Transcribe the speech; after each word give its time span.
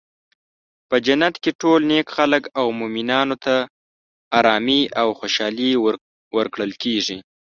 په 0.89 0.95
جنت 1.05 1.35
کې 1.43 1.51
ټول 1.61 1.79
نیک 1.91 2.07
خلک 2.17 2.43
او 2.59 2.65
مومنانو 2.79 3.35
ته 3.45 3.55
ارامي 4.39 4.81
او 5.01 5.07
خوشحالي 5.19 5.71
ورکړل 6.37 6.71
کیږي. 6.83 7.17